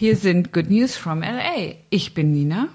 Hier 0.00 0.16
sind 0.16 0.54
Good 0.54 0.70
News 0.70 0.96
from 0.96 1.20
LA. 1.20 1.74
Ich 1.90 2.14
bin 2.14 2.32
Nina 2.32 2.68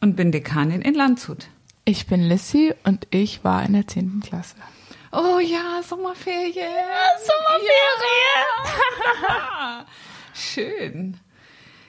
und 0.00 0.16
bin 0.16 0.32
Dekanin 0.32 0.80
in 0.80 0.94
Landshut. 0.94 1.48
Ich 1.84 2.06
bin 2.06 2.22
Lissy 2.22 2.72
und 2.84 3.06
ich 3.10 3.44
war 3.44 3.62
in 3.66 3.74
der 3.74 3.86
10. 3.86 4.22
Klasse. 4.24 4.56
Oh 5.12 5.38
ja, 5.40 5.82
Sommerferien. 5.86 6.54
Sommerferien! 7.18 8.56
Schön. 10.32 11.18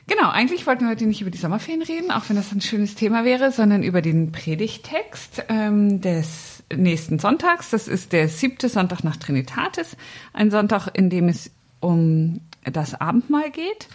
Genau, 0.07 0.29
eigentlich 0.29 0.67
wollten 0.67 0.83
wir 0.83 0.89
heute 0.89 1.05
nicht 1.05 1.21
über 1.21 1.31
die 1.31 1.37
Sommerferien 1.37 1.83
reden, 1.83 2.11
auch 2.11 2.27
wenn 2.27 2.35
das 2.35 2.51
ein 2.51 2.59
schönes 2.59 2.95
Thema 2.95 3.23
wäre, 3.23 3.53
sondern 3.53 3.83
über 3.83 4.01
den 4.01 4.33
Predigtext 4.33 5.45
ähm, 5.47 6.01
des 6.01 6.63
nächsten 6.75 7.17
Sonntags. 7.17 7.69
Das 7.69 7.87
ist 7.87 8.11
der 8.11 8.27
siebte 8.27 8.67
Sonntag 8.67 9.05
nach 9.05 9.15
Trinitatis, 9.15 9.95
ein 10.33 10.51
Sonntag, 10.51 10.89
in 10.93 11.09
dem 11.09 11.29
es 11.29 11.49
um 11.79 12.41
das 12.65 12.99
Abendmahl 12.99 13.51
geht. 13.51 13.87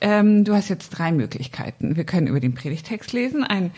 Ähm, 0.00 0.44
du 0.44 0.54
hast 0.54 0.68
jetzt 0.68 0.90
drei 0.90 1.12
Möglichkeiten. 1.12 1.96
Wir 1.96 2.04
können 2.04 2.26
über 2.26 2.40
den 2.40 2.54
Predigtext 2.54 3.12
lesen. 3.12 3.44
Ein 3.44 3.70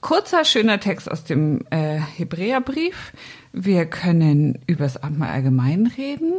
kurzer, 0.00 0.44
schöner 0.44 0.80
Text 0.80 1.10
aus 1.10 1.24
dem 1.24 1.60
äh, 1.70 1.98
Hebräerbrief. 1.98 3.12
Wir 3.52 3.86
können 3.86 4.58
über 4.66 4.84
das 4.84 5.02
Abendmahl 5.02 5.30
allgemein 5.30 5.86
reden 5.86 6.34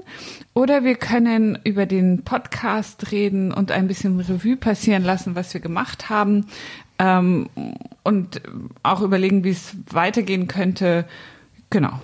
oder 0.53 0.83
wir 0.83 0.95
können 0.95 1.57
über 1.63 1.85
den 1.85 2.23
Podcast 2.23 3.11
reden 3.11 3.51
und 3.51 3.71
ein 3.71 3.87
bisschen 3.87 4.19
Revue 4.19 4.55
passieren 4.55 5.03
lassen, 5.03 5.35
was 5.35 5.53
wir 5.53 5.61
gemacht 5.61 6.09
haben 6.09 6.47
ähm, 6.99 7.49
und 8.03 8.41
auch 8.83 9.01
überlegen, 9.01 9.43
wie 9.43 9.49
es 9.49 9.75
weitergehen 9.89 10.47
könnte. 10.47 11.05
Genau. 11.69 11.99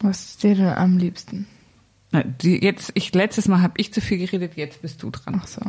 Was 0.00 0.26
ist 0.26 0.42
dir 0.42 0.54
denn 0.54 0.68
am 0.68 0.98
liebsten? 0.98 1.46
Na, 2.12 2.22
die, 2.22 2.62
jetzt, 2.62 2.92
ich 2.94 3.14
letztes 3.14 3.48
Mal 3.48 3.62
habe 3.62 3.74
ich 3.78 3.92
zu 3.92 4.00
viel 4.00 4.18
geredet, 4.18 4.56
jetzt 4.56 4.82
bist 4.82 5.02
du 5.02 5.10
dran. 5.10 5.40
Ach 5.42 5.46
so. 5.46 5.60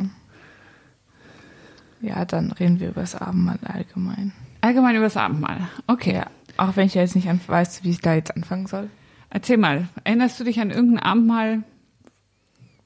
Ja, 2.00 2.24
dann 2.24 2.52
reden 2.52 2.80
wir 2.80 2.88
über 2.90 3.00
das 3.00 3.14
Abendmahl 3.14 3.58
allgemein. 3.64 4.32
Allgemein 4.60 4.96
über 4.96 5.04
das 5.06 5.16
Abendmahl. 5.16 5.68
Okay. 5.86 6.14
Ja, 6.14 6.26
auch 6.56 6.76
wenn 6.76 6.86
ich 6.86 6.94
jetzt 6.94 7.14
nicht 7.16 7.28
weiß, 7.48 7.84
wie 7.84 7.90
ich 7.90 8.00
da 8.00 8.14
jetzt 8.14 8.34
anfangen 8.36 8.66
soll. 8.66 8.88
Erzähl 9.30 9.56
mal, 9.58 9.88
erinnerst 10.04 10.38
du 10.40 10.44
dich 10.44 10.60
an 10.60 10.70
irgendein 10.70 11.02
Abendmahl, 11.02 11.62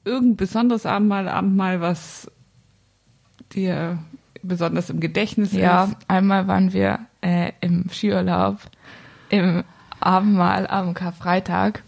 irgendein 0.03 0.35
besonderes 0.35 0.85
Abendmahl, 0.85 1.27
Abendmahl, 1.29 1.79
was 1.81 2.29
dir 3.53 3.99
besonders 4.41 4.89
im 4.89 4.99
Gedächtnis 4.99 5.53
Ja, 5.53 5.85
ist? 5.85 5.95
einmal 6.07 6.47
waren 6.47 6.73
wir 6.73 6.99
äh, 7.21 7.51
im 7.61 7.89
Skiurlaub 7.89 8.57
im 9.29 9.63
Abendmahl 9.99 10.67
am 10.67 10.93
Karfreitag. 10.93 11.81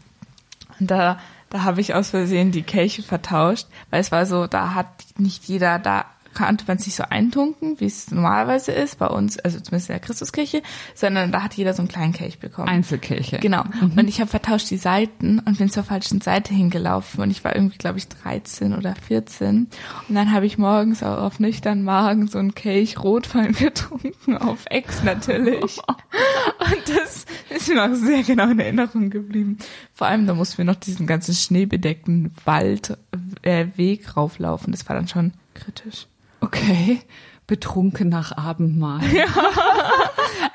Und 0.80 0.90
da, 0.90 1.20
da 1.50 1.64
habe 1.64 1.82
ich 1.82 1.94
aus 1.94 2.12
Versehen 2.12 2.52
die 2.52 2.64
Kelche 2.64 3.04
vertauscht, 3.04 3.68
weil 3.90 4.00
es 4.00 4.12
war 4.12 4.26
so, 4.26 4.48
da 4.48 4.74
hat 4.74 4.88
nicht 5.18 5.44
jeder, 5.46 5.80
da 5.80 6.06
konnte 6.36 6.66
man 6.68 6.78
es 6.78 6.86
nicht 6.86 6.96
so 6.96 7.04
eintunken, 7.10 7.80
wie 7.80 7.86
es 7.86 8.12
normalerweise 8.12 8.72
ist 8.72 9.00
bei 9.00 9.08
uns, 9.08 9.40
also 9.40 9.60
zumindest 9.60 9.90
in 9.90 9.94
der 9.94 10.00
Christuskirche, 10.02 10.62
sondern 10.94 11.32
da 11.32 11.42
hat 11.42 11.56
jeder 11.56 11.74
so 11.74 11.82
einen 11.82 11.88
kleinen 11.88 12.14
Kelch 12.14 12.40
bekommen. 12.40 12.68
Einzelkirche. 12.68 13.40
Genau. 13.40 13.64
Und 13.82 14.08
ich 14.08 14.20
habe 14.20 14.30
vertauscht 14.30 14.70
die 14.70 14.78
Seiten 14.78 15.40
und 15.40 15.58
bin 15.58 15.70
zur 15.70 15.84
falschen 15.84 16.22
Seite 16.22 16.54
hingelaufen 16.54 17.24
und 17.24 17.32
ich 17.32 17.44
war 17.44 17.56
irgendwie, 17.56 17.78
glaube 17.78 17.98
ich, 17.98 18.08
13 18.08 18.76
oder 18.76 18.96
14. 18.96 19.68
Und 20.08 20.16
dann 20.16 20.32
habe 20.32 20.46
ich 20.46 20.58
morgens 20.58 21.02
auch 21.02 21.18
auf 21.18 21.40
nüchtern 21.40 21.84
Magen 21.84 22.28
so 22.28 22.38
einen 22.38 22.54
Kelch 22.54 23.02
Rotwein 23.02 23.52
getrunken, 23.54 24.38
auf 24.38 24.66
Ex 24.70 25.04
natürlich. 25.04 25.80
Und 26.60 26.98
das 26.98 27.26
ist 27.50 27.70
mir 27.70 27.88
noch 27.88 27.96
sehr 27.96 28.24
genau 28.24 28.50
in 28.50 28.60
Erinnerung 28.60 29.10
geblieben. 29.10 29.58
Vor 29.94 30.08
allem, 30.08 30.28
da 30.28 30.34
mussten 30.34 30.58
wir 30.58 30.66
noch 30.66 30.76
diesen 30.76 31.08
ganzen 31.08 31.34
schneebedeckten 31.34 32.34
Wald, 32.44 32.98
äh, 33.44 33.68
rauflaufen. 34.16 34.72
Das 34.72 34.88
war 34.88 34.96
dann 34.96 35.08
schon 35.08 35.34
kritisch. 35.54 36.08
Okay. 36.46 37.00
Betrunken 37.48 38.10
nach 38.10 38.36
Abendmahl. 38.38 39.02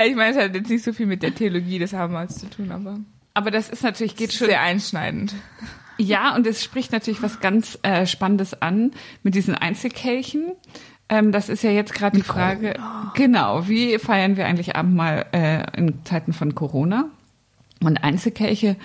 Ich 0.02 0.14
meine, 0.14 0.30
es 0.34 0.42
hat 0.42 0.55
jetzt 0.55 0.70
nicht 0.70 0.82
so 0.82 0.94
viel 0.94 1.05
mit 1.06 1.22
der 1.22 1.34
Theologie 1.34 1.78
des 1.78 1.92
Abendmahls 1.92 2.38
zu 2.38 2.48
tun, 2.48 2.70
aber 2.72 3.00
Aber 3.34 3.50
das 3.50 3.69
ist 3.69 3.82
natürlich, 3.82 4.16
geht 4.16 4.32
schon. 4.32 4.47
sehr 4.47 4.62
einschneidend. 4.62 5.34
Ja, 5.98 6.34
und 6.34 6.47
es 6.47 6.64
spricht 6.64 6.92
natürlich 6.92 7.22
was 7.22 7.41
ganz 7.41 7.78
äh, 7.82 8.06
Spannendes 8.06 8.62
an 8.62 8.92
mit 9.22 9.34
diesen 9.34 9.54
Einzelkelchen. 9.54 10.53
Ähm, 11.10 11.32
das 11.32 11.50
ist 11.50 11.62
ja 11.62 11.70
jetzt 11.70 11.93
gerade 11.93 12.16
die 12.16 12.22
Frage, 12.22 12.75
genau, 13.14 13.69
wie 13.69 13.98
feiern 13.98 14.38
wir 14.38 14.47
eigentlich 14.47 14.75
Abendmahl 14.75 15.26
äh, 15.32 15.64
in 15.76 16.03
Zeiten 16.04 16.32
von 16.32 16.54
Corona? 16.54 17.10
Und 17.82 18.03
Einzelkelche 18.03 18.76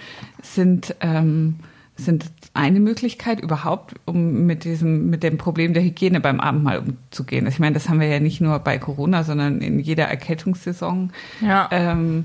sind 0.41 0.95
ähm, 0.99 1.59
sind 1.97 2.25
eine 2.53 2.79
Möglichkeit 2.79 3.39
überhaupt, 3.39 3.95
um 4.05 4.45
mit 4.45 4.63
diesem 4.65 5.09
mit 5.09 5.23
dem 5.23 5.37
Problem 5.37 5.73
der 5.73 5.83
Hygiene 5.83 6.19
beim 6.19 6.39
Abendmahl 6.39 6.79
umzugehen. 6.79 7.47
Ich 7.47 7.59
meine, 7.59 7.73
das 7.73 7.87
haben 7.89 7.99
wir 7.99 8.07
ja 8.07 8.19
nicht 8.19 8.41
nur 8.41 8.59
bei 8.59 8.77
Corona, 8.77 9.23
sondern 9.23 9.61
in 9.61 9.79
jeder 9.79 10.05
Erkältungssaison. 10.05 11.11
Ja. 11.41 11.69
Ähm, 11.71 12.23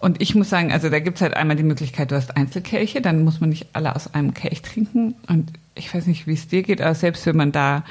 und 0.00 0.20
ich 0.20 0.34
muss 0.34 0.50
sagen, 0.50 0.72
also 0.72 0.90
da 0.90 1.00
gibt's 1.00 1.22
halt 1.22 1.34
einmal 1.34 1.56
die 1.56 1.62
Möglichkeit, 1.62 2.10
du 2.10 2.16
hast 2.16 2.36
Einzelkelche, 2.36 3.00
dann 3.00 3.24
muss 3.24 3.40
man 3.40 3.48
nicht 3.48 3.68
alle 3.72 3.96
aus 3.96 4.12
einem 4.12 4.34
Kelch 4.34 4.60
trinken. 4.60 5.14
Und 5.26 5.52
ich 5.74 5.92
weiß 5.92 6.06
nicht, 6.06 6.26
wie 6.26 6.34
es 6.34 6.48
dir 6.48 6.62
geht, 6.62 6.82
aber 6.82 6.94
selbst 6.94 7.24
wenn 7.24 7.36
man 7.36 7.52
da 7.52 7.84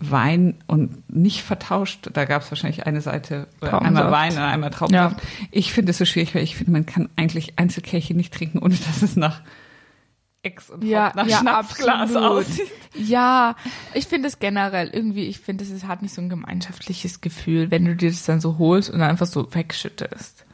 Wein 0.00 0.54
und 0.68 1.10
nicht 1.12 1.42
vertauscht, 1.42 2.10
da 2.12 2.24
gab's 2.24 2.50
wahrscheinlich 2.52 2.86
eine 2.86 3.00
Seite, 3.00 3.48
einmal 3.60 4.12
Wein 4.12 4.32
und 4.32 4.38
einmal 4.38 4.70
Traubensaft. 4.70 5.20
Ich 5.50 5.72
finde 5.72 5.90
es 5.90 5.98
so 5.98 6.04
schwierig, 6.04 6.34
weil 6.36 6.44
ich 6.44 6.54
finde, 6.54 6.70
man 6.70 6.86
kann 6.86 7.08
eigentlich 7.16 7.58
Einzelkelche 7.58 8.14
nicht 8.14 8.32
trinken, 8.32 8.60
ohne 8.60 8.76
dass 8.76 9.02
es 9.02 9.16
nach 9.16 9.40
Ex 10.42 10.70
und 10.70 10.84
ja, 10.84 11.12
nach 11.16 11.26
ja, 11.26 11.38
Schnapsglas 11.38 12.14
absolut. 12.14 12.46
aussieht. 12.46 12.70
Ja, 12.94 13.56
ich 13.92 14.06
finde 14.06 14.28
es 14.28 14.38
generell 14.38 14.88
irgendwie, 14.88 15.26
ich 15.26 15.40
finde, 15.40 15.64
es 15.64 15.84
hat 15.84 16.02
nicht 16.02 16.14
so 16.14 16.22
ein 16.22 16.28
gemeinschaftliches 16.28 17.20
Gefühl, 17.20 17.70
wenn 17.70 17.84
du 17.84 17.96
dir 17.96 18.10
das 18.10 18.24
dann 18.24 18.40
so 18.40 18.58
holst 18.58 18.88
und 18.88 19.00
dann 19.00 19.10
einfach 19.10 19.26
so 19.26 19.52
wegschüttest. 19.52 20.46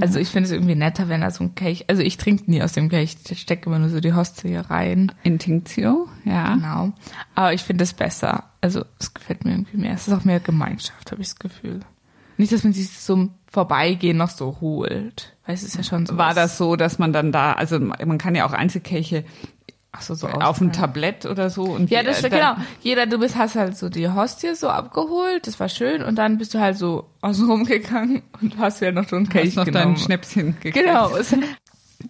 Also 0.00 0.18
ich 0.18 0.28
finde 0.28 0.46
es 0.46 0.52
irgendwie 0.52 0.74
netter, 0.74 1.08
wenn 1.08 1.20
da 1.20 1.30
so 1.30 1.44
ein 1.44 1.54
Kelch, 1.54 1.84
also 1.88 2.00
ich 2.00 2.16
trinke 2.16 2.50
nie 2.50 2.62
aus 2.62 2.72
dem 2.72 2.88
Kelch, 2.88 3.16
ich 3.28 3.40
stecke 3.40 3.66
immer 3.66 3.78
nur 3.78 3.90
so 3.90 4.00
die 4.00 4.14
Hostie 4.14 4.48
hier 4.48 4.62
rein. 4.62 5.12
Intinktio, 5.22 6.08
ja. 6.24 6.54
Genau. 6.54 6.92
Aber 7.34 7.52
ich 7.52 7.62
finde 7.62 7.84
es 7.84 7.92
besser. 7.92 8.44
Also 8.62 8.84
es 8.98 9.12
gefällt 9.12 9.44
mir 9.44 9.52
irgendwie 9.52 9.76
mehr. 9.76 9.92
Es 9.92 10.08
ist 10.08 10.14
auch 10.14 10.24
mehr 10.24 10.40
Gemeinschaft, 10.40 11.12
habe 11.12 11.20
ich 11.20 11.28
das 11.28 11.38
Gefühl. 11.38 11.80
Nicht, 12.36 12.52
dass 12.52 12.64
man 12.64 12.72
sich 12.72 12.98
zum 12.98 13.34
Vorbeigehen 13.50 14.16
noch 14.16 14.30
so 14.30 14.58
holt. 14.60 15.36
Weil 15.46 15.54
es 15.54 15.62
ist 15.62 15.76
ja 15.76 15.82
schon 15.82 16.06
so. 16.06 16.16
War 16.16 16.34
das 16.34 16.58
so, 16.58 16.76
dass 16.76 16.98
man 16.98 17.12
dann 17.12 17.32
da, 17.32 17.52
also 17.52 17.78
man 17.78 18.18
kann 18.18 18.34
ja 18.34 18.46
auch 18.46 18.52
Einzelkelche 18.52 19.24
Ach 19.94 20.00
so, 20.00 20.14
so 20.14 20.26
auf 20.26 20.58
dem. 20.58 20.72
Tablett 20.72 21.26
oder 21.26 21.50
so 21.50 21.64
und 21.64 21.90
Ja, 21.90 22.02
das 22.02 22.16
äh, 22.16 22.18
stimmt, 22.20 22.34
genau. 22.34 22.56
Jeder, 22.80 23.06
du 23.06 23.18
bist, 23.18 23.36
hast 23.36 23.56
halt 23.56 23.76
so 23.76 23.90
die 23.90 24.08
Hostie 24.08 24.54
so 24.54 24.70
abgeholt, 24.70 25.46
das 25.46 25.60
war 25.60 25.68
schön, 25.68 26.02
und 26.02 26.16
dann 26.16 26.38
bist 26.38 26.54
du 26.54 26.60
halt 26.60 26.78
so 26.78 27.10
außen 27.20 27.48
rumgegangen 27.48 28.22
und 28.40 28.56
hast 28.56 28.80
ja 28.80 28.90
noch 28.90 29.06
so 29.06 29.16
einen 29.16 29.28
Kelch 29.28 29.54
noch 29.54 29.66
genommen. 29.66 29.94
dein 29.94 29.96
Schnäpschen 29.98 30.54
gekriegt. 30.60 30.74
Genau. 30.74 31.10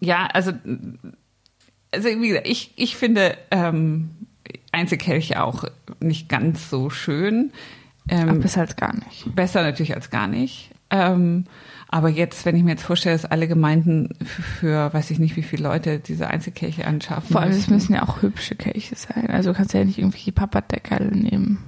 Ja, 0.00 0.24
also, 0.32 0.52
also 1.90 2.08
wie 2.08 2.28
gesagt, 2.28 2.48
ich, 2.48 2.72
ich 2.76 2.96
finde 2.96 3.36
ähm, 3.50 4.08
Einzelkelche 4.72 5.44
auch 5.44 5.64
nicht 6.00 6.30
ganz 6.30 6.70
so 6.70 6.88
schön. 6.88 7.52
Ähm, 8.08 8.40
bis 8.40 8.56
halt 8.56 8.76
gar 8.76 8.94
nicht. 8.94 9.34
besser 9.34 9.62
natürlich 9.62 9.94
als 9.94 10.10
gar 10.10 10.26
nicht. 10.26 10.70
Ähm, 10.90 11.44
aber 11.88 12.08
jetzt, 12.08 12.46
wenn 12.46 12.56
ich 12.56 12.62
mir 12.62 12.70
jetzt 12.70 12.84
vorstelle, 12.84 13.14
dass 13.14 13.24
alle 13.24 13.48
Gemeinden 13.48 14.10
für, 14.24 14.42
für 14.42 14.94
weiß 14.94 15.10
ich 15.10 15.18
nicht, 15.18 15.36
wie 15.36 15.42
viele 15.42 15.64
Leute 15.64 15.98
diese 15.98 16.28
Einzelkelche 16.28 16.86
anschaffen 16.86 17.32
Vor 17.32 17.42
allem, 17.42 17.52
es 17.52 17.68
müssen. 17.68 17.94
ja 17.94 18.02
auch 18.02 18.22
hübsche 18.22 18.54
Kelche 18.54 18.94
sein. 18.96 19.28
Also 19.28 19.50
du 19.50 19.56
kannst 19.56 19.74
ja 19.74 19.84
nicht 19.84 19.98
irgendwelche 19.98 20.32
Papperdeckel 20.32 21.08
nehmen. 21.08 21.58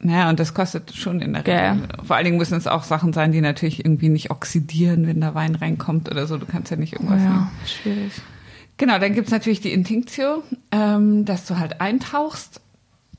Naja, 0.00 0.30
und 0.30 0.40
das 0.40 0.52
kostet 0.52 0.94
schon 0.94 1.20
in 1.20 1.32
der. 1.32 1.46
Regel. 1.46 1.88
Vor 2.02 2.16
allen 2.16 2.24
Dingen 2.24 2.38
müssen 2.38 2.56
es 2.56 2.66
auch 2.66 2.82
Sachen 2.82 3.12
sein, 3.12 3.30
die 3.30 3.40
natürlich 3.40 3.84
irgendwie 3.84 4.08
nicht 4.08 4.32
oxidieren, 4.32 5.06
wenn 5.06 5.20
da 5.20 5.34
Wein 5.34 5.54
reinkommt 5.54 6.10
oder 6.10 6.26
so. 6.26 6.38
Du 6.38 6.46
kannst 6.46 6.72
ja 6.72 6.76
nicht 6.76 6.94
irgendwas 6.94 7.20
nehmen. 7.20 7.28
ja, 7.28 7.66
schwierig. 7.66 8.12
Genau, 8.78 8.98
dann 8.98 9.14
gibt's 9.14 9.30
natürlich 9.30 9.60
die 9.60 9.72
Intinktio, 9.72 10.42
ähm, 10.72 11.24
dass 11.24 11.46
du 11.46 11.58
halt 11.58 11.80
eintauchst. 11.80 12.61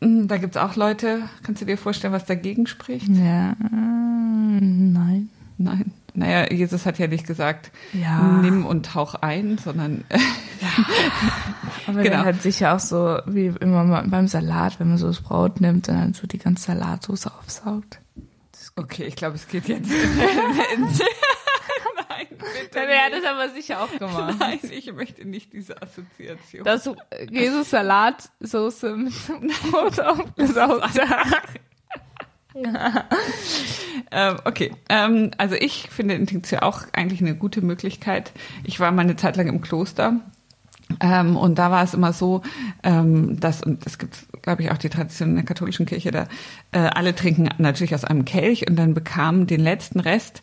Mm, 0.03 0.28
Da 0.28 0.38
gibt's 0.38 0.58
auch 0.58 0.75
Leute, 0.75 1.24
kannst 1.44 1.62
du 1.62 1.66
dir 1.66 1.78
vorstellen, 1.78 2.13
was 2.13 2.25
dagegen 2.25 2.68
spricht? 2.68 3.07
Ja, 3.10 3.56
nein. 3.60 5.30
Nein. 5.57 5.92
Naja, 6.16 6.51
Jesus 6.51 6.86
hat 6.86 7.00
ja 7.00 7.07
nicht 7.07 7.25
gesagt, 7.25 7.72
Ja. 7.92 8.22
nimm 8.42 8.66
und 8.68 8.86
tauch 8.86 9.16
ein, 9.16 9.57
sondern 9.57 10.04
Aber 11.88 12.01
Genau. 12.04 12.24
halt 12.24 12.42
sicher 12.42 12.75
auch 12.75 12.80
so, 12.80 13.18
wie 13.25 13.48
immer 13.60 14.04
beim 14.04 14.27
Salat, 14.27 14.80
wenn 14.80 14.89
man 14.89 14.98
so 14.98 15.07
das 15.07 15.22
Brot 15.22 15.60
nimmt 15.62 15.89
und 15.89 15.95
dann 15.95 16.13
so 16.13 16.27
die 16.27 16.38
ganze 16.38 16.66
Salatsauce 16.66 17.27
aufsaugt. 17.27 18.00
okay, 18.75 19.06
ich 19.06 19.16
glaube, 19.16 19.36
es 19.36 19.48
geht 19.48 19.68
jetzt. 19.68 19.89
Bitte. 22.44 22.69
Dann 22.74 22.88
wäre 22.88 23.12
das 23.12 23.24
aber 23.25 23.50
sicher 23.50 23.81
auch 23.81 23.92
gemacht. 23.92 24.36
Nein, 24.40 24.60
ich 24.72 24.92
möchte 24.94 25.25
nicht 25.25 25.54
diese 25.54 25.81
Assoziation. 25.81 26.63
Dass 26.63 26.90
Jesus 27.30 27.69
Salatsoße 27.69 28.95
mit 28.95 29.13
Brot 29.72 30.00
aufgesaugt 30.00 31.00
hast. 31.10 31.50
Ähm, 34.12 34.38
okay, 34.45 34.72
ähm, 34.90 35.31
also 35.38 35.56
ich 35.56 35.90
finde 35.90 36.13
Intinktio 36.13 36.60
auch 36.60 36.84
eigentlich 36.94 37.22
eine 37.22 37.36
gute 37.36 37.62
Möglichkeit. 37.62 38.31
Ich 38.63 38.80
war 38.80 38.92
mal 38.92 39.01
eine 39.01 39.16
Zeit 39.16 39.38
lang 39.38 39.48
im 39.48 39.62
Kloster. 39.62 40.19
Ähm, 41.00 41.36
und 41.36 41.60
da 41.60 41.72
war 41.72 41.84
es 41.84 41.94
immer 41.94 42.13
so, 42.13 42.42
ähm, 42.84 43.40
dass, 43.40 43.62
und 43.63 43.86
es 43.86 43.98
gibt, 43.98 44.25
glaube 44.42 44.63
ich, 44.63 44.72
auch 44.72 44.78
die 44.78 44.90
Tradition 44.90 45.30
in 45.30 45.36
der 45.36 45.45
katholischen 45.45 45.86
Kirche, 45.86 46.12
da 46.12 46.28
äh, 46.72 46.80
alle 46.80 47.16
trinken 47.16 47.50
natürlich 47.57 47.95
aus 47.95 48.06
einem 48.06 48.25
Kelch 48.25 48.68
und 48.69 48.75
dann 48.75 48.94
bekamen 48.94 49.48
den 49.48 49.62
letzten 49.62 50.00
Rest, 50.00 50.42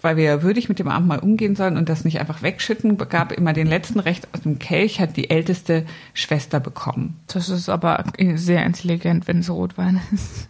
weil 0.00 0.16
wir 0.16 0.42
würdig 0.42 0.68
mit 0.68 0.78
dem 0.78 0.88
Abendmahl 0.88 1.18
umgehen 1.18 1.56
sollen 1.56 1.76
und 1.76 1.88
das 1.88 2.04
nicht 2.04 2.20
einfach 2.20 2.42
wegschütten, 2.42 2.96
gab 2.96 3.32
immer 3.32 3.52
den 3.52 3.66
letzten 3.66 4.00
Rest 4.00 4.28
aus 4.32 4.42
dem 4.42 4.58
Kelch, 4.58 5.00
hat 5.00 5.16
die 5.16 5.30
älteste 5.30 5.84
Schwester 6.14 6.60
bekommen. 6.60 7.20
Das 7.26 7.48
ist 7.48 7.68
aber 7.68 8.04
sehr 8.34 8.64
intelligent, 8.64 9.26
wenn 9.26 9.40
es 9.40 9.50
Rotwein 9.50 10.00
ist. 10.12 10.48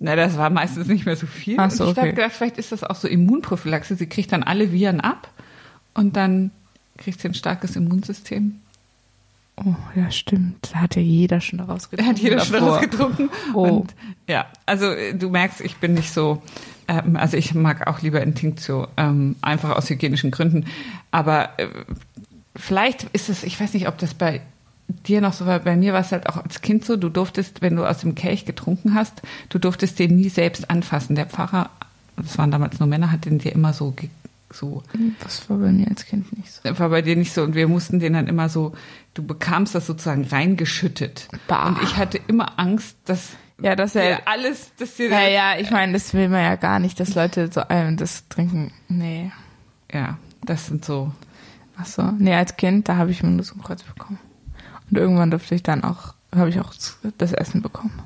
Na, 0.00 0.14
das 0.14 0.36
war 0.36 0.48
meistens 0.50 0.86
nicht 0.86 1.06
mehr 1.06 1.16
so 1.16 1.26
viel. 1.26 1.56
Ach 1.58 1.70
so, 1.70 1.84
und 1.84 1.90
ich 1.90 1.98
okay. 1.98 2.06
habe 2.08 2.14
gedacht, 2.14 2.32
vielleicht 2.32 2.58
ist 2.58 2.70
das 2.70 2.84
auch 2.84 2.94
so 2.94 3.08
Immunprophylaxe. 3.08 3.96
Sie 3.96 4.06
kriegt 4.06 4.30
dann 4.30 4.44
alle 4.44 4.70
Viren 4.70 5.00
ab 5.00 5.28
und 5.94 6.16
dann 6.16 6.52
kriegt 6.98 7.20
sie 7.20 7.28
ein 7.28 7.34
starkes 7.34 7.74
Immunsystem. 7.74 8.60
Oh, 9.64 9.74
ja, 9.94 10.10
stimmt. 10.10 10.70
Da 10.72 10.80
hat 10.80 10.96
ja 10.96 11.02
jeder 11.02 11.40
schon 11.40 11.58
daraus 11.58 11.88
Da 11.90 11.96
getrunken. 11.96 12.10
hat 12.10 12.18
jeder 12.22 12.40
schon 12.40 12.52
davor. 12.54 12.68
daraus 12.68 12.80
getrunken. 12.82 13.30
Oh. 13.54 13.62
Und 13.62 13.94
ja, 14.28 14.46
also 14.66 14.86
äh, 14.86 15.14
du 15.14 15.30
merkst, 15.30 15.60
ich 15.60 15.76
bin 15.76 15.94
nicht 15.94 16.12
so, 16.12 16.42
ähm, 16.86 17.16
also 17.16 17.36
ich 17.36 17.54
mag 17.54 17.86
auch 17.86 18.00
lieber 18.02 18.22
in 18.22 18.34
Tinctio, 18.34 18.86
ähm, 18.96 19.36
einfach 19.42 19.70
aus 19.76 19.90
hygienischen 19.90 20.30
Gründen. 20.30 20.66
Aber 21.10 21.50
äh, 21.58 21.66
vielleicht 22.56 23.04
ist 23.12 23.28
es, 23.28 23.42
ich 23.44 23.60
weiß 23.60 23.74
nicht, 23.74 23.88
ob 23.88 23.98
das 23.98 24.14
bei 24.14 24.40
dir 25.06 25.20
noch 25.20 25.32
so 25.34 25.44
war, 25.46 25.58
bei 25.58 25.76
mir 25.76 25.92
war 25.92 26.00
es 26.00 26.12
halt 26.12 26.28
auch 26.28 26.36
als 26.42 26.60
Kind 26.62 26.84
so, 26.84 26.96
du 26.96 27.08
durftest, 27.10 27.60
wenn 27.60 27.76
du 27.76 27.84
aus 27.84 27.98
dem 27.98 28.14
Kelch 28.14 28.46
getrunken 28.46 28.94
hast, 28.94 29.20
du 29.50 29.58
durftest 29.58 29.98
den 29.98 30.16
nie 30.16 30.30
selbst 30.30 30.70
anfassen. 30.70 31.14
Der 31.14 31.26
Pfarrer, 31.26 31.68
das 32.16 32.38
waren 32.38 32.50
damals 32.50 32.78
nur 32.80 32.88
Männer, 32.88 33.12
hat 33.12 33.26
den 33.26 33.38
dir 33.38 33.52
immer 33.52 33.72
so, 33.74 33.90
ge- 33.90 34.08
so 34.52 34.82
Das 35.22 35.48
war 35.50 35.58
bei 35.58 35.70
mir 35.72 35.88
als 35.88 36.06
Kind 36.06 36.36
nicht 36.36 36.50
so. 36.52 36.78
war 36.78 36.88
bei 36.88 37.02
dir 37.02 37.16
nicht 37.16 37.32
so 37.32 37.42
und 37.42 37.54
wir 37.54 37.68
mussten 37.68 37.98
den 38.00 38.14
dann 38.14 38.26
immer 38.26 38.48
so, 38.48 38.72
du 39.14 39.22
bekamst 39.26 39.74
das 39.74 39.86
sozusagen 39.86 40.24
reingeschüttet. 40.24 41.28
Bah. 41.46 41.68
Und 41.68 41.82
ich 41.82 41.96
hatte 41.96 42.18
immer 42.28 42.58
Angst, 42.58 42.96
dass 43.04 43.30
Ja, 43.60 43.76
dass 43.76 43.94
er. 43.94 44.26
alles, 44.26 44.70
dass 44.78 44.94
dir 44.96 45.10
Ja, 45.10 45.28
ja, 45.28 45.58
ich 45.58 45.70
meine, 45.70 45.92
das 45.92 46.14
will 46.14 46.28
man 46.28 46.42
ja 46.42 46.56
gar 46.56 46.78
nicht, 46.78 46.98
dass 47.00 47.14
Leute 47.14 47.50
so 47.52 47.62
ähm, 47.68 47.96
das 47.96 48.28
trinken. 48.28 48.72
Nee. 48.88 49.30
ja, 49.92 50.18
das 50.44 50.66
sind 50.66 50.84
so. 50.84 51.12
Ach 51.76 51.86
so. 51.86 52.02
Nee, 52.18 52.34
als 52.34 52.56
Kind, 52.56 52.88
da 52.88 52.96
habe 52.96 53.10
ich 53.10 53.22
mir 53.22 53.30
nur 53.30 53.44
so 53.44 53.54
ein 53.54 53.62
Kreuz 53.62 53.82
bekommen. 53.82 54.18
Und 54.90 54.96
irgendwann 54.96 55.30
durfte 55.30 55.54
ich 55.54 55.62
dann 55.62 55.84
auch, 55.84 56.14
habe 56.34 56.48
ich 56.48 56.58
auch 56.60 56.72
das 57.18 57.32
Essen 57.32 57.62
bekommen. 57.62 58.00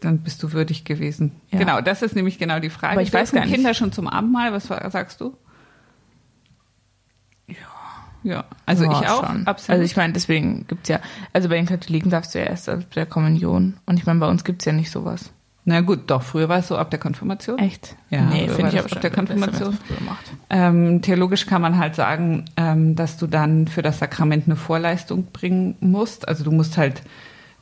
Dann 0.00 0.18
bist 0.18 0.42
du 0.42 0.52
würdig 0.52 0.84
gewesen. 0.84 1.32
Ja. 1.50 1.58
Genau, 1.58 1.80
das 1.80 2.02
ist 2.02 2.16
nämlich 2.16 2.38
genau 2.38 2.58
die 2.58 2.70
Frage. 2.70 2.92
Aber 2.92 3.02
ich 3.02 3.12
weiß 3.12 3.32
gar 3.32 3.44
nicht. 3.44 3.54
Kinder 3.54 3.74
schon 3.74 3.92
zum 3.92 4.08
Abendmahl? 4.08 4.52
Was 4.52 4.66
sagst 4.66 5.20
du? 5.20 5.36
Ja. 7.46 7.54
Ja, 8.22 8.44
also 8.66 8.84
Ja, 8.84 9.00
ich 9.00 9.08
auch. 9.08 9.26
schon. 9.26 9.46
Absolut. 9.46 9.70
Also 9.70 9.84
ich 9.84 9.96
meine, 9.96 10.12
deswegen 10.12 10.66
gibt's 10.66 10.88
ja, 10.88 11.00
also 11.32 11.48
bei 11.48 11.56
den 11.56 11.66
Katholiken 11.66 12.10
darfst 12.10 12.34
du 12.34 12.38
ja 12.38 12.46
erst 12.46 12.68
ab 12.68 12.90
der 12.94 13.06
Kommunion. 13.06 13.74
Und 13.86 13.98
ich 13.98 14.06
meine, 14.06 14.20
bei 14.20 14.28
uns 14.28 14.44
gibt's 14.44 14.64
ja 14.66 14.72
nicht 14.72 14.90
sowas. 14.90 15.32
Na 15.64 15.82
gut, 15.82 16.10
doch, 16.10 16.22
früher 16.22 16.48
war 16.48 16.58
es 16.58 16.68
so 16.68 16.76
ab 16.76 16.90
der 16.90 16.98
Konfirmation. 16.98 17.58
Echt? 17.58 17.94
Ja, 18.08 18.22
nee, 18.22 18.48
finde 18.48 18.72
ich 18.72 18.78
aber 18.78 18.92
ab 18.92 19.00
der 19.00 19.10
Konfirmation. 19.10 19.78
Ähm, 20.48 21.02
theologisch 21.02 21.46
kann 21.46 21.60
man 21.62 21.78
halt 21.78 21.94
sagen, 21.94 22.46
ähm, 22.56 22.96
dass 22.96 23.18
du 23.18 23.26
dann 23.26 23.68
für 23.68 23.82
das 23.82 23.98
Sakrament 23.98 24.46
eine 24.46 24.56
Vorleistung 24.56 25.26
bringen 25.32 25.76
musst. 25.80 26.26
Also 26.28 26.44
du 26.44 26.50
musst 26.50 26.76
halt 26.78 27.02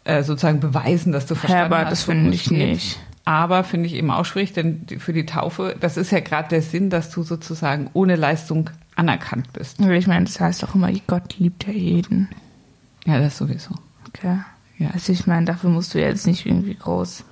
äh, 0.08 0.22
sozusagen 0.22 0.60
beweisen, 0.60 1.12
dass 1.12 1.26
du 1.26 1.34
verstanden 1.34 1.72
aber 1.72 1.84
hast. 1.84 1.90
das 1.90 2.02
finde 2.04 2.34
ich 2.34 2.44
geht. 2.44 2.58
nicht. 2.58 3.00
Aber 3.26 3.62
finde 3.62 3.86
ich 3.86 3.94
eben 3.94 4.10
auch 4.10 4.24
schwierig, 4.24 4.54
denn 4.54 4.86
für 4.98 5.12
die 5.12 5.26
Taufe, 5.26 5.76
das 5.78 5.98
ist 5.98 6.10
ja 6.12 6.20
gerade 6.20 6.48
der 6.48 6.62
Sinn, 6.62 6.88
dass 6.88 7.10
du 7.10 7.22
sozusagen 7.22 7.90
ohne 7.92 8.16
Leistung 8.16 8.70
anerkannt 8.96 9.52
bist. 9.52 9.78
Ich 9.78 10.06
meine, 10.06 10.24
das 10.24 10.40
heißt 10.40 10.64
auch 10.64 10.74
immer, 10.74 10.90
Gott 11.06 11.38
liebt 11.38 11.66
ja 11.66 11.74
jeden. 11.74 12.30
Ja, 13.04 13.20
das 13.20 13.36
sowieso. 13.36 13.74
Okay. 14.08 14.38
Ja. 14.78 14.90
Also 14.94 15.12
ich 15.12 15.26
meine, 15.26 15.44
dafür 15.44 15.68
musst 15.68 15.92
du 15.92 16.00
jetzt 16.00 16.26
nicht 16.26 16.46
irgendwie 16.46 16.74
groß 16.74 17.24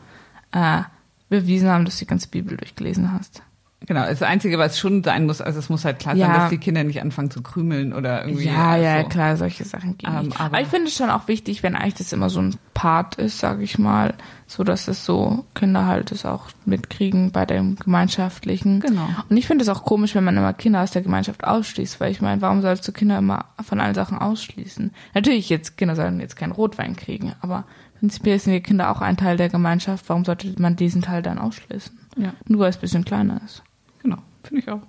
äh, 0.52 0.82
bewiesen 1.31 1.70
haben, 1.70 1.87
dass 1.87 1.94
du 1.96 2.05
die 2.05 2.11
ganze 2.11 2.29
Bibel 2.29 2.58
durchgelesen 2.58 3.11
hast. 3.11 3.43
Genau, 3.81 4.06
das 4.06 4.23
Einzige, 4.23 4.58
was 4.58 4.78
schon 4.78 5.05
sein 5.05 5.26
muss, 5.26 5.40
also 5.43 5.58
es 5.58 5.69
muss 5.69 5.84
halt 5.84 5.99
klar 5.99 6.17
Ja. 6.17 6.26
sein, 6.26 6.34
dass 6.40 6.50
die 6.50 6.58
Kinder 6.58 6.82
nicht 6.82 7.02
anfangen 7.02 7.31
zu 7.31 7.43
krümeln 7.43 7.93
oder 7.93 8.25
irgendwie. 8.25 8.46
Ja, 8.46 8.75
ja, 8.76 9.02
so. 9.02 9.08
klar, 9.08 9.37
solche 9.37 9.64
Sachen 9.64 9.99
gehen 9.99 10.11
Ähm, 10.12 10.32
Aber, 10.38 10.61
ich 10.61 10.67
finde 10.69 10.88
es 10.88 10.96
schon 10.96 11.11
auch 11.11 11.28
wichtig, 11.28 11.62
wenn 11.62 11.76
eigentlich 11.76 11.94
das 11.94 12.12
immer 12.12 12.31
so 12.31 12.40
ein 12.40 12.56
Part 12.73 13.17
ist, 13.17 13.38
sage 13.38 13.62
ich 13.62 13.78
mal, 13.78 14.14
so 14.46 14.64
dass 14.64 14.88
es 14.88 15.05
so 15.05 15.44
Kinder 15.55 15.87
halt 15.87 16.11
es 16.11 16.25
auch 16.25 16.46
mitkriegen 16.64 17.32
bei 17.32 17.44
dem 17.44 17.76
Gemeinschaftlichen. 17.76 18.81
Genau. 18.81 19.08
Und 19.28 19.37
ich 19.37 19.46
finde 19.46 19.62
es 19.62 19.69
auch 19.69 19.84
komisch, 19.84 20.14
wenn 20.14 20.25
man 20.25 20.37
immer 20.37 20.52
Kinder 20.55 20.82
aus 20.82 20.90
der 20.93 21.02
Gemeinschaft 21.02 21.44
ausschließt, 21.44 22.00
weil 22.00 22.11
ich 22.11 22.20
meine, 22.22 22.40
warum 22.40 22.62
sollst 22.62 22.87
du 22.88 22.93
Kinder 22.93 23.19
immer 23.19 23.44
von 23.62 23.79
allen 23.81 23.94
Sachen 23.94 24.19
ausschließen? 24.19 24.90
Natürlich, 25.14 25.49
jetzt 25.50 25.76
Kinder 25.76 25.94
sollen 25.96 26.19
jetzt 26.20 26.37
keinen 26.37 26.52
Rotwein 26.52 26.96
kriegen, 26.96 27.34
aber 27.40 27.64
prinzipiell 28.00 28.38
sind 28.38 28.55
die 28.55 28.61
Kinder 28.62 28.90
auch 28.90 29.00
ein 29.02 29.17
Teil 29.19 29.37
der 29.37 29.50
Gemeinschaft. 29.50 30.08
Warum 30.08 30.25
sollte 30.25 30.52
man 30.61 30.76
diesen 30.76 31.02
Teil 31.02 31.22
dann 31.22 31.38
ausschließen? 31.38 31.99
Ja, 32.17 32.33
Nur 32.49 32.61
weil 32.61 32.71
es 32.71 32.77
ein 32.77 32.81
bisschen 32.81 33.05
kleiner 33.05 33.41
ist. 33.45 33.63
genau, 34.03 34.19
finde 34.43 34.63
ich 34.63 34.71
auch. 34.71 34.81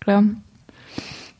Klar. 0.00 0.22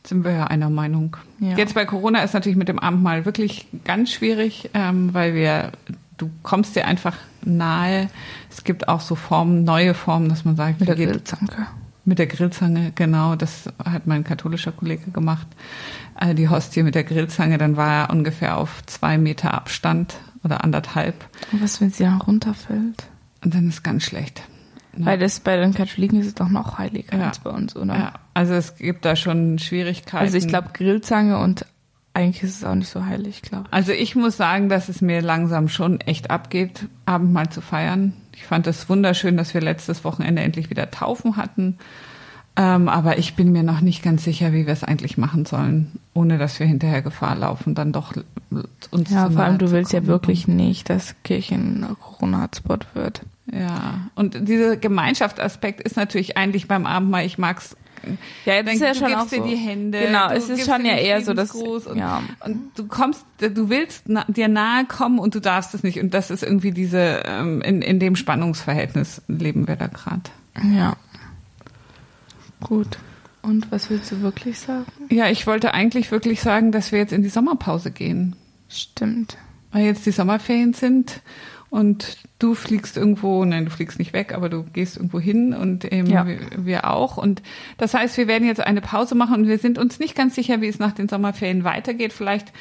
sind 0.05 0.23
wir 0.23 0.31
ja 0.31 0.47
einer 0.47 0.69
Meinung. 0.69 1.15
Ja. 1.39 1.55
Jetzt 1.57 1.73
bei 1.75 1.85
Corona 1.85 2.21
ist 2.21 2.33
natürlich 2.33 2.57
mit 2.57 2.67
dem 2.67 2.79
Abendmahl 2.79 3.25
wirklich 3.25 3.67
ganz 3.85 4.11
schwierig, 4.11 4.69
ähm, 4.73 5.13
weil 5.13 5.33
wir, 5.35 5.71
du 6.17 6.29
kommst 6.43 6.75
dir 6.75 6.85
einfach 6.85 7.15
nahe. 7.43 8.09
Es 8.49 8.63
gibt 8.63 8.87
auch 8.89 9.01
so 9.01 9.15
Formen, 9.15 9.63
neue 9.63 9.93
Formen, 9.93 10.27
dass 10.29 10.43
man 10.45 10.55
sagt, 10.55 10.79
Mit 10.79 10.89
der 10.89 10.95
Grillzange. 10.95 11.67
mit 12.05 12.19
der 12.19 12.27
Grillzange, 12.27 12.91
genau, 12.95 13.35
das 13.35 13.65
hat 13.83 14.07
mein 14.07 14.23
katholischer 14.23 14.71
Kollege 14.71 15.11
gemacht. 15.11 15.47
Äh, 16.19 16.35
die 16.35 16.49
Hostie 16.49 16.83
mit 16.83 16.95
der 16.95 17.03
Grillzange, 17.03 17.57
dann 17.57 17.77
war 17.77 18.07
er 18.07 18.09
ungefähr 18.09 18.57
auf 18.57 18.85
zwei 18.85 19.17
Meter 19.17 19.53
Abstand 19.53 20.15
oder 20.43 20.63
anderthalb. 20.63 21.25
Und 21.51 21.61
was, 21.61 21.79
wenn 21.81 21.91
sie 21.91 22.05
runterfällt? 22.05 23.07
Und 23.43 23.53
dann 23.53 23.67
ist 23.69 23.83
ganz 23.83 24.03
schlecht. 24.03 24.41
Ja. 24.97 25.05
Weil 25.05 25.19
das 25.19 25.39
bei 25.39 25.57
den 25.57 25.73
Katholiken 25.73 26.19
ist 26.19 26.27
es 26.27 26.35
doch 26.35 26.49
noch 26.49 26.77
heiliger 26.77 27.17
Ja. 27.17 27.27
als 27.27 27.39
bei 27.39 27.49
uns, 27.49 27.75
oder? 27.75 27.95
Ja, 27.95 28.13
also 28.33 28.53
es 28.53 28.75
gibt 28.75 29.05
da 29.05 29.15
schon 29.15 29.59
Schwierigkeiten. 29.59 30.17
Also 30.23 30.37
ich 30.37 30.47
glaube 30.47 30.69
Grillzange 30.73 31.37
und 31.37 31.65
eigentlich 32.13 32.43
ist 32.43 32.57
es 32.57 32.63
auch 32.63 32.73
nicht 32.73 32.89
so 32.89 33.05
heilig, 33.05 33.43
glaube 33.43 33.65
ich. 33.67 33.73
Also 33.73 33.91
ich 33.91 34.15
muss 34.15 34.37
sagen, 34.37 34.69
dass 34.69 34.89
es 34.89 35.01
mir 35.01 35.21
langsam 35.21 35.67
schon 35.69 36.01
echt 36.01 36.31
abgeht, 36.31 36.87
Abendmahl 37.05 37.49
zu 37.49 37.61
feiern. 37.61 38.13
Ich 38.35 38.43
fand 38.45 38.65
es 38.65 38.89
wunderschön, 38.89 39.37
dass 39.37 39.53
wir 39.53 39.61
letztes 39.61 40.03
Wochenende 40.03 40.41
endlich 40.41 40.69
wieder 40.71 40.89
Taufen 40.89 41.37
hatten. 41.37 41.77
Ähm, 42.59 42.89
aber 42.89 43.19
ich 43.19 43.35
bin 43.35 43.51
mir 43.51 43.61
noch 43.61 43.81
nicht 43.81 44.01
ganz 44.01 44.23
sicher, 44.23 44.51
wie 44.51 44.65
wir 44.65 44.73
es 44.73 44.83
eigentlich 44.83 45.15
machen 45.15 45.45
sollen, 45.45 45.91
ohne 46.15 46.39
dass 46.39 46.59
wir 46.59 46.65
hinterher 46.65 47.03
Gefahr 47.03 47.35
laufen, 47.35 47.75
dann 47.75 47.91
doch 47.91 48.13
uns 48.89 49.11
Ja, 49.11 49.29
vor 49.29 49.43
allem 49.43 49.59
du 49.59 49.69
willst 49.71 49.93
ja 49.93 49.99
kommen. 49.99 50.07
wirklich 50.07 50.47
nicht, 50.47 50.89
dass 50.89 51.15
Kirchen 51.23 51.85
Corona-Hotspot 52.01 52.87
wird. 52.95 53.21
Ja, 53.51 54.09
und 54.15 54.47
dieser 54.47 54.75
Gemeinschaftsaspekt 54.75 55.81
ist 55.81 55.97
natürlich 55.97 56.35
eigentlich 56.35 56.67
beim 56.67 56.87
Abendmahl, 56.87 57.25
ich 57.25 57.37
mag's. 57.37 57.77
Ja, 58.45 58.63
das 58.63 58.75
ist 58.75 58.81
ja 58.81 58.93
du 58.93 58.99
schon 58.99 59.07
gibst 59.09 59.23
auch 59.23 59.29
dir 59.29 59.41
so. 59.41 59.47
die 59.47 59.55
Hände. 59.55 59.99
Genau, 59.99 60.29
es 60.31 60.49
ist 60.49 60.65
schon 60.65 60.83
ja 60.83 60.95
eher 60.95 61.21
so, 61.21 61.33
dass 61.33 61.51
und, 61.51 61.95
ja. 61.95 62.23
und 62.43 62.71
du 62.75 62.87
kommst, 62.87 63.23
du 63.39 63.69
willst 63.69 64.05
na, 64.07 64.25
dir 64.27 64.47
nahe 64.47 64.85
kommen 64.85 65.19
und 65.19 65.35
du 65.35 65.39
darfst 65.39 65.75
es 65.75 65.83
nicht. 65.83 65.99
Und 65.99 66.13
das 66.13 66.31
ist 66.31 66.41
irgendwie 66.41 66.71
diese, 66.71 67.21
ähm, 67.25 67.61
in, 67.61 67.81
in 67.83 67.99
dem 67.99 68.15
Spannungsverhältnis 68.15 69.21
leben 69.27 69.67
wir 69.67 69.75
da 69.75 69.87
gerade. 69.87 70.23
Ja. 70.75 70.95
Gut. 72.61 72.97
Und 73.41 73.71
was 73.71 73.89
willst 73.89 74.11
du 74.11 74.21
wirklich 74.21 74.59
sagen? 74.59 74.85
Ja, 75.09 75.29
ich 75.29 75.47
wollte 75.47 75.73
eigentlich 75.73 76.11
wirklich 76.11 76.41
sagen, 76.41 76.71
dass 76.71 76.91
wir 76.91 76.99
jetzt 76.99 77.13
in 77.13 77.23
die 77.23 77.29
Sommerpause 77.29 77.91
gehen. 77.91 78.35
Stimmt. 78.67 79.37
Weil 79.71 79.85
jetzt 79.85 80.05
die 80.05 80.11
Sommerferien 80.11 80.73
sind 80.73 81.21
und 81.69 82.17
du 82.39 82.55
fliegst 82.55 82.95
irgendwo, 82.97 83.43
nein, 83.43 83.65
du 83.65 83.71
fliegst 83.71 83.99
nicht 83.99 84.13
weg, 84.13 84.33
aber 84.33 84.49
du 84.49 84.63
gehst 84.63 84.95
irgendwo 84.97 85.19
hin 85.19 85.53
und 85.53 85.91
ähm, 85.91 86.05
Ja. 86.05 86.25
wir, 86.25 86.39
wir 86.57 86.89
auch. 86.89 87.17
Und 87.17 87.41
das 87.77 87.93
heißt, 87.93 88.17
wir 88.17 88.27
werden 88.27 88.47
jetzt 88.47 88.61
eine 88.61 88.81
Pause 88.81 89.15
machen 89.15 89.41
und 89.41 89.47
wir 89.47 89.57
sind 89.57 89.77
uns 89.77 89.99
nicht 89.99 90.15
ganz 90.15 90.35
sicher, 90.35 90.61
wie 90.61 90.67
es 90.67 90.79
nach 90.79 90.93
den 90.93 91.09
Sommerferien 91.09 91.63
weitergeht. 91.63 92.13
Vielleicht 92.13 92.53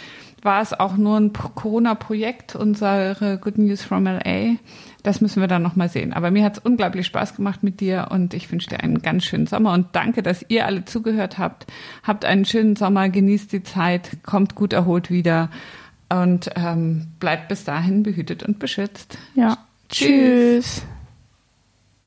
war 0.43 0.61
es 0.63 0.73
auch 0.73 0.97
nur 0.97 1.19
ein 1.19 1.33
Corona-Projekt, 1.33 2.57
unsere 2.57 3.39
Good 3.43 3.59
News 3.59 3.83
from 3.83 4.05
LA. 4.07 4.57
Das 5.03 5.21
müssen 5.21 5.41
wir 5.41 5.49
dann 5.49 5.63
nochmal 5.63 5.89
sehen. 5.89 6.13
Aber 6.13 6.31
mir 6.31 6.45
hat 6.45 6.59
es 6.59 6.63
unglaublich 6.65 7.07
Spaß 7.07 7.37
gemacht 7.37 7.63
mit 7.63 7.81
dir 7.81 8.09
und 8.11 8.35
ich 8.35 8.51
wünsche 8.51 8.69
dir 8.69 8.81
einen 8.81 9.03
ganz 9.03 9.25
schönen 9.25 9.47
Sommer 9.47 9.73
und 9.73 9.87
danke, 9.93 10.23
dass 10.23 10.45
ihr 10.49 10.67
alle 10.67 10.85
zugehört 10.85 11.39
habt. 11.39 11.67
Habt 12.03 12.25
einen 12.25 12.45
schönen 12.45 12.77
Sommer, 12.77 13.09
genießt 13.09 13.53
die 13.53 13.63
Zeit, 13.63 14.19
kommt 14.25 14.55
gut 14.55 14.73
erholt 14.73 15.11
wieder 15.11 15.49
und 16.09 16.51
ähm, 16.57 17.09
bleibt 17.19 17.49
bis 17.49 17.65
dahin 17.65 18.03
behütet 18.03 18.43
und 18.43 18.59
beschützt. 18.59 19.19
Ja. 19.35 19.59
Tschüss. 19.89 20.83
Tschüss. 20.83 20.83